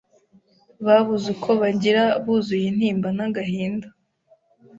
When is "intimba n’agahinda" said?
2.71-3.87